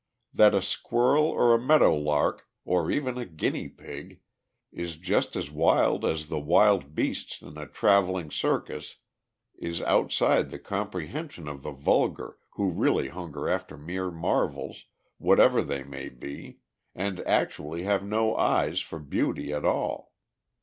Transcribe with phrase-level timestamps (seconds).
[0.33, 4.19] That a squirrel or a meadow lark, or even a guinea pig,
[4.71, 8.95] is just as wild as the wild beasts in a travelling circus
[9.59, 14.85] is outside the comprehension of the vulgar, who really hunger after mere marvels,
[15.19, 16.61] whatever they may be,
[16.95, 20.13] and actually have no eyes for beauty at all.